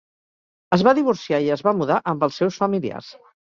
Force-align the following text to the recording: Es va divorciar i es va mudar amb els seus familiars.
Es 0.77 0.83
va 0.87 0.93
divorciar 0.99 1.41
i 1.49 1.53
es 1.57 1.63
va 1.69 1.75
mudar 1.83 2.01
amb 2.15 2.29
els 2.31 2.43
seus 2.43 2.61
familiars. 2.65 3.15